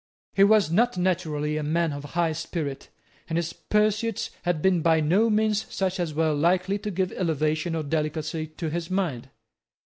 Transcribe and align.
He 0.33 0.43
was 0.43 0.71
not 0.71 0.97
naturally 0.97 1.57
a 1.57 1.61
man 1.61 1.93
of 1.93 2.03
high 2.03 2.31
spirit; 2.31 2.89
and 3.29 3.37
his 3.37 3.53
pursuits 3.53 4.31
had 4.41 4.59
been 4.59 4.81
by 4.81 4.99
no 4.99 5.29
means 5.29 5.67
such 5.71 5.99
as 5.99 6.11
were 6.15 6.33
likely 6.33 6.79
to 6.79 6.89
give 6.89 7.11
elevation 7.11 7.75
or 7.75 7.83
delicacy 7.83 8.47
to 8.47 8.71
his 8.71 8.89
mind. 8.89 9.29